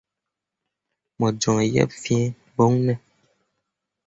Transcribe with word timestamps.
Mo 1.17 1.27
joŋ 1.41 1.57
yeb 1.73 1.91
fee 2.01 2.25
ɓone? 2.55 2.93